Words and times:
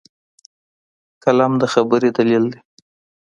قلم 1.23 1.53
د 1.61 1.63
خبرې 1.73 2.09
دلیل 2.17 2.45
دی 2.51 2.59